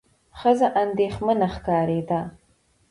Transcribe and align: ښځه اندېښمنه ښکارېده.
ښځه 0.39 0.67
اندېښمنه 0.83 1.47
ښکارېده. 1.55 2.19